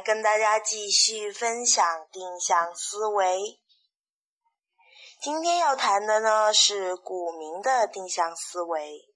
[0.00, 3.60] 跟大家继续分享定向思维。
[5.20, 9.08] 今天要谈的呢是股民的定向思维。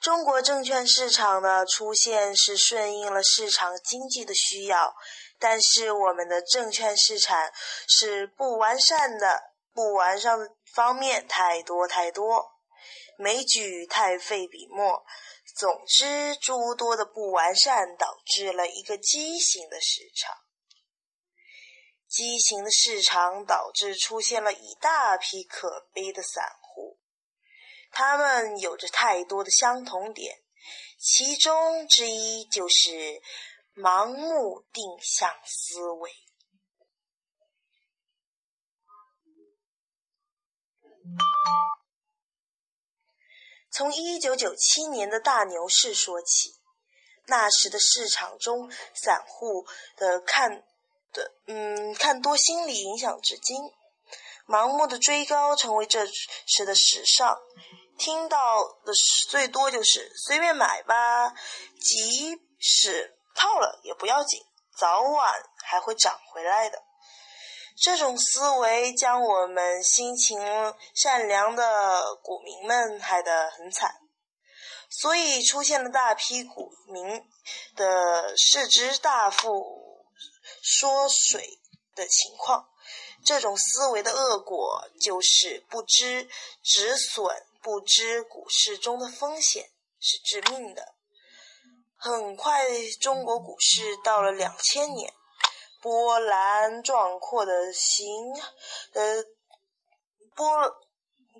[0.00, 4.94] 中国证券市场的出现是顺应了市场经济的需要，
[5.38, 7.38] 但是我们的证券市场
[7.86, 10.36] 是不完善的，不完善
[10.74, 12.50] 方面太多太多。
[13.18, 15.04] 枚举太费笔墨。
[15.62, 20.36] 总之，诸多的不完善导致了一个畸形的市场。
[22.08, 26.98] 畸形的市场导致出现了一大批可悲的散户，
[27.92, 30.42] 他们有着太多的相同点，
[30.98, 33.22] 其中之一就是
[33.76, 36.10] 盲目定向思维。
[43.72, 46.54] 从一九九七年的大牛市说起，
[47.26, 50.62] 那时的市场中，散户的看
[51.12, 53.56] 的嗯看多心理影响至今，
[54.46, 57.38] 盲目的追高成为这时的时尚。
[57.98, 58.92] 听到的
[59.28, 61.32] 最多就是随便买吧，
[61.80, 64.42] 即使套了也不要紧，
[64.76, 65.32] 早晚
[65.62, 66.82] 还会涨回来的。
[67.76, 70.38] 这种思维将我们心情
[70.94, 73.90] 善良的股民们害得很惨，
[74.88, 77.04] 所以出现了大批股民
[77.74, 80.06] 的市值大幅
[80.62, 81.58] 缩水
[81.94, 82.68] 的情况。
[83.24, 86.28] 这种思维的恶果就是不知
[86.62, 87.24] 止损，
[87.62, 90.94] 不知股市中的风险是致命的。
[91.96, 92.64] 很快，
[93.00, 95.14] 中国股市到了两千年。
[95.82, 98.32] 波澜壮阔的行，
[98.94, 99.24] 呃，
[100.36, 100.46] 波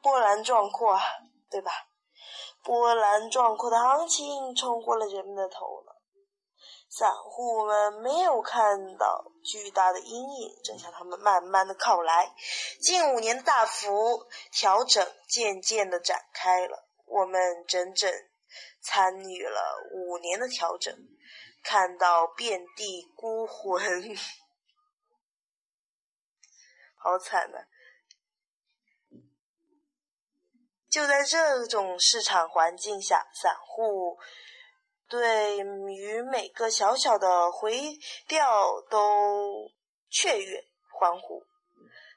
[0.00, 0.96] 波澜壮阔，
[1.50, 1.72] 对吧？
[2.62, 5.92] 波澜壮阔的行情冲过了人们的头脑，
[6.88, 12.32] 散户们没有看到巨大的阴影正向他们慢慢的靠来。
[12.80, 18.12] 近五年大幅调整渐渐的展开了，我们整整
[18.80, 19.60] 参与了
[19.92, 20.94] 五年的调整。
[21.62, 23.82] 看到遍地孤魂，
[26.96, 27.58] 好惨呐、
[30.90, 34.18] 就在这种市场环境下，散户
[35.08, 39.70] 对于每个小小的回调都
[40.10, 40.64] 雀跃
[40.98, 41.44] 欢呼，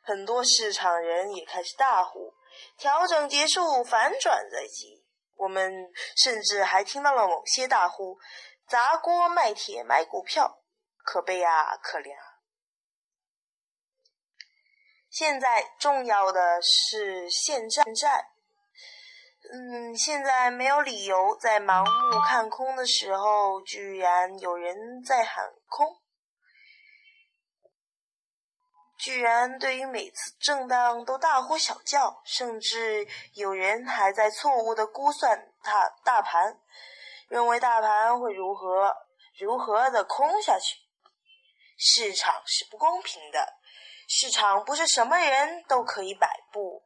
[0.01, 2.34] 很多市场人也开始大呼
[2.78, 5.74] ：“调整结束，反转在即。”我们
[6.16, 8.16] 甚至还听到了某些大呼。
[8.71, 10.63] 砸锅卖铁买股票，
[11.03, 12.39] 可悲啊，可怜啊！
[15.09, 18.29] 现在重要的是现在，
[19.51, 25.99] 嗯，现在没有理由在盲目看空的时候，居然有人在喊空，
[28.97, 36.57] 居然对于每次震荡都大呼小叫，甚至有人还在错误的估算大大盘。
[37.31, 38.94] 认为大盘会如何
[39.40, 40.75] 如何的空下去？
[41.78, 43.54] 市场是不公平的，
[44.10, 46.83] 市场不是什么人都可以摆布。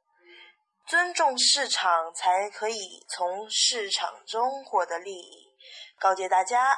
[0.86, 5.52] 尊重市场，才可以从市场中获得利益。
[5.98, 6.78] 告诫大家，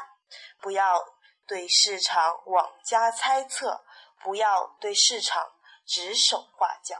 [0.61, 0.97] 不要
[1.45, 3.83] 对市场妄加猜测，
[4.23, 5.45] 不要对市场
[5.85, 6.95] 指手画脚，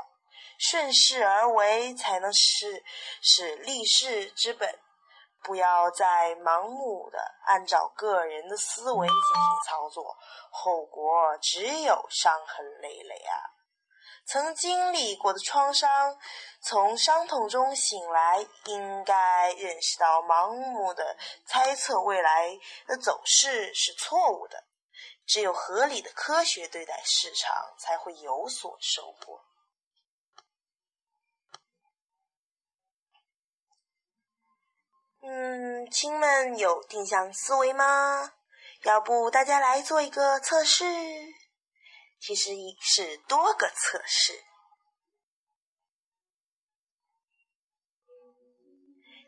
[0.60, 2.84] 顺势而为才能是
[3.22, 4.78] 使立世之本。
[5.48, 10.14] 不要再盲目的按照个人的思维进行操作，
[10.52, 13.40] 后果只有伤痕累累啊！
[14.26, 15.90] 曾经历过的创伤，
[16.62, 21.16] 从伤痛中醒来，应该认识到盲目的
[21.46, 22.50] 猜测未来
[22.86, 24.62] 的走势是错误的。
[25.26, 29.40] 只有合理的科学对待市场，才会有所收获。
[35.30, 38.32] 嗯，亲们有定向思维吗？
[38.84, 40.86] 要不大家来做一个测试？
[42.18, 44.42] 其实是多个测试，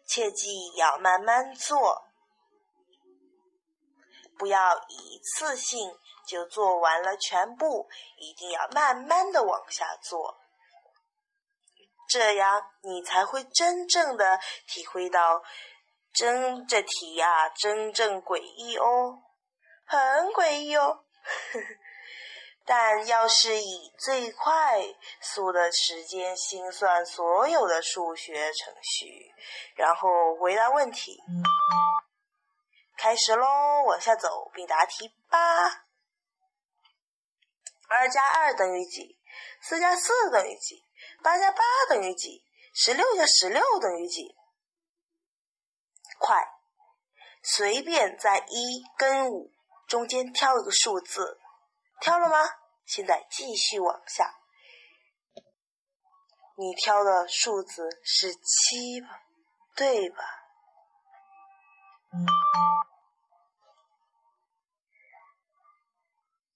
[0.08, 2.08] 切记要慢慢做，
[4.38, 10.40] 不要一次性就做完了全部，一定要慢慢的往下做。
[12.08, 15.44] 这样你才会真正的体会到，
[16.14, 19.22] 真这题呀，真正诡异哦，
[19.86, 21.06] 很诡异哦。
[22.66, 24.80] 但要是以最快
[25.22, 29.34] 速的时间心算所有的数学程序，
[29.76, 31.18] 然后回答问题，
[32.96, 35.38] 开始喽，往下走并答题吧。
[37.88, 39.18] 二加二等于几？
[39.62, 40.86] 四加四等于几？
[41.24, 42.44] 八加八等于几？
[42.76, 44.36] 十六加十六等于几？
[46.20, 46.48] 快，
[47.42, 49.52] 随便在一跟五
[49.88, 51.40] 中间挑一个数字，
[52.00, 52.38] 挑了吗？
[52.86, 54.36] 现在继续往下，
[56.56, 59.08] 你挑的数字是七吧？
[59.76, 60.18] 对吧？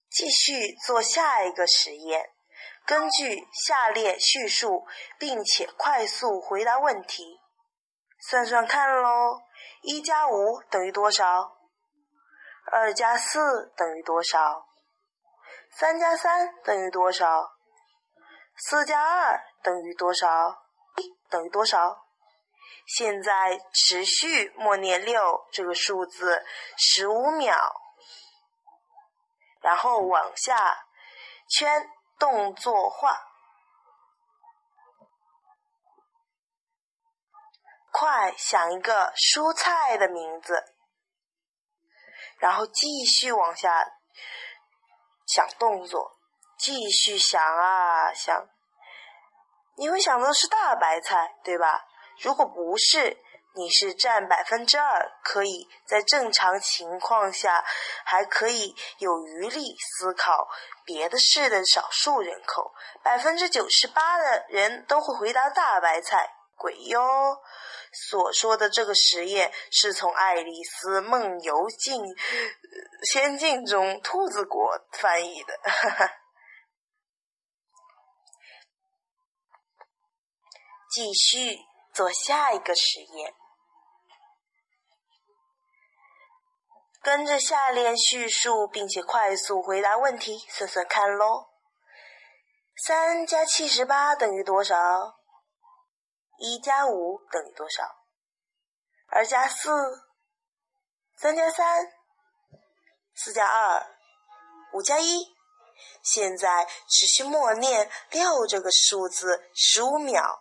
[0.09, 2.31] 继续做下一个实验。
[2.85, 4.85] 根据下列叙述，
[5.17, 7.39] 并且快速回答问题，
[8.19, 9.41] 算算看喽。
[9.83, 11.57] 一加五等于多少？
[12.71, 14.65] 二加四等于多少？
[15.69, 17.53] 三加三等于多少？
[18.57, 20.27] 四加二等于多少？
[20.97, 22.05] 一等于多少？
[22.87, 26.43] 现在持续默念六这个数字
[26.75, 27.55] 十五秒，
[29.61, 30.85] 然后往下
[31.47, 31.89] 圈。
[32.19, 33.19] 动作画，
[38.03, 40.61] 快想一个蔬菜的名字，
[42.37, 43.69] 然后继续往下
[45.25, 46.11] 想动作，
[46.57, 48.45] 继续想啊想，
[49.77, 51.85] 你会想到是大白菜，对吧？
[52.19, 53.17] 如果不是。
[53.55, 57.63] 你是占百分之二，可以在正常情况下
[58.03, 60.49] 还可以有余力思考
[60.83, 62.73] 别的事的少数人口，
[63.03, 66.33] 百分之九十八的人都会回答大白菜。
[66.55, 66.99] 鬼哟！
[67.93, 72.03] 所说的这个实验是从《爱丽丝梦游境
[73.03, 75.59] 仙境》中兔子国翻译的。
[80.91, 81.57] 继续
[81.93, 83.33] 做下一个实验。
[87.01, 91.49] 跟着下列叙述，并且快速回答问题，算算看喽。
[92.87, 94.75] 三加七十八等于多少？
[96.37, 97.83] 一加五等于多少？
[99.07, 99.69] 二加四？
[101.15, 101.91] 三加三？
[103.13, 103.85] 四加二？
[104.73, 105.33] 五加一？
[106.01, 110.39] 现在持续默念六这个数字十五秒。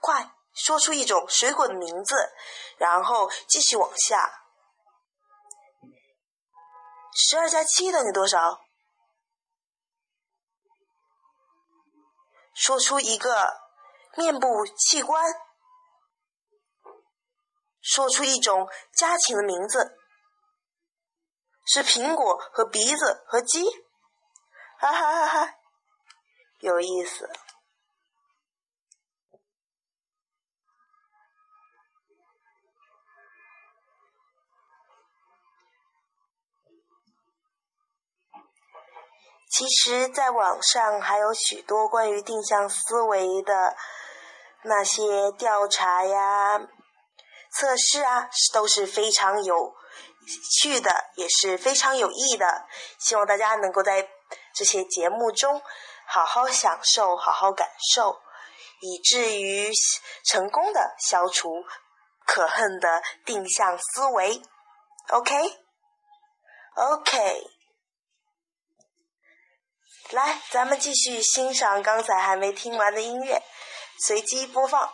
[0.00, 0.32] 快
[0.68, 2.14] 说出一种水果的名字，
[2.76, 4.44] 然后继续往下。
[7.14, 8.60] 十二加七等于多少？
[12.52, 13.58] 说出一个
[14.14, 15.24] 面部器官，
[17.80, 19.96] 说出一种家禽的名字，
[21.64, 23.64] 是苹果和鼻子和鸡。
[24.78, 25.54] 哈哈哈哈，
[26.58, 27.26] 有意思。
[39.50, 43.74] 其实，在网上还有许多关于定向思维的
[44.62, 46.60] 那些调查呀、
[47.50, 49.74] 测试啊，都是非常有
[50.60, 52.66] 趣的，也是非常有益的。
[52.98, 54.06] 希望大家能够在
[54.54, 55.62] 这些节目中
[56.06, 58.20] 好好享受、好好感受，
[58.82, 59.72] 以至于
[60.24, 61.64] 成功的消除
[62.26, 64.42] 可恨的定向思维。
[65.08, 65.58] OK，OK。
[70.12, 73.42] 来，咱们继续欣赏刚才还没听完的音乐，
[74.06, 74.90] 随机播放。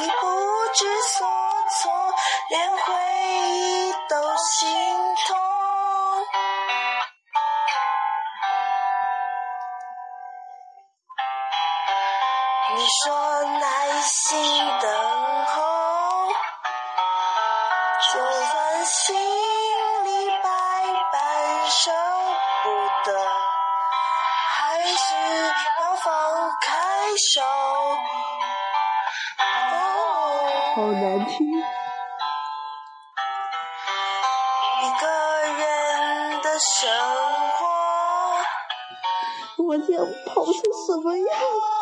[0.00, 0.12] 你不
[0.74, 1.26] 知所
[1.82, 1.92] 措，
[2.50, 2.94] 连回
[3.52, 4.68] 忆都心
[5.26, 5.36] 痛。
[12.76, 14.38] 你说耐心
[14.80, 14.88] 等
[15.46, 16.28] 候，
[18.12, 19.16] 就算心
[20.04, 20.48] 里百
[21.12, 21.90] 般舍
[22.62, 22.70] 不
[23.10, 23.18] 得，
[24.54, 25.14] 还是
[25.80, 26.70] 要放开
[27.34, 27.42] 手。
[30.78, 31.48] 好难听。
[31.48, 31.60] 一
[35.00, 35.06] 个
[35.58, 36.88] 人的生
[37.56, 37.66] 活。
[39.64, 39.88] 我将
[40.24, 40.54] 跑成
[40.86, 41.77] 什么样？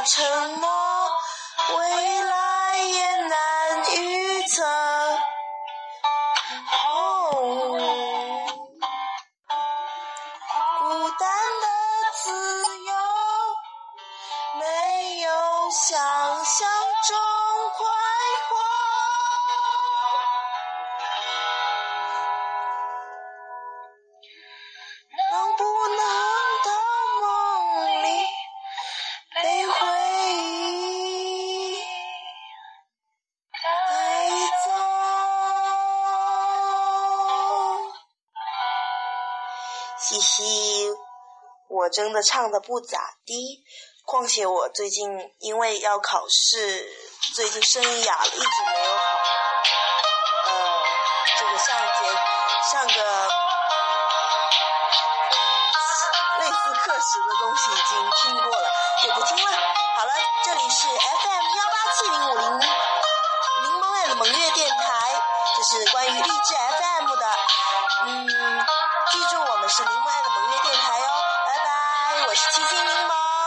[0.00, 0.68] 的承诺，
[1.76, 4.79] 未来也难预测。
[40.20, 40.90] 嘻，
[41.68, 43.64] 我真的唱的不咋地。
[44.04, 45.08] 况且我最近
[45.38, 46.90] 因为要考试，
[47.34, 49.02] 最近声音哑了，一直没有好。
[50.46, 50.82] 呃，
[51.38, 52.06] 这个上节
[52.72, 53.28] 上个
[56.40, 58.68] 类似课时的东西已经听过了，
[59.04, 59.50] 也不听了。
[59.96, 60.12] 好了，
[60.44, 62.44] 这里是 FM 幺八七零五零
[63.62, 65.22] 柠檬味的萌月电台，
[65.56, 67.24] 这是关于励志 FM 的，
[68.06, 68.66] 嗯。
[69.10, 73.39] 记住我们是柠檬爱的盟约电台哟、哦，拜拜，我是七七柠檬。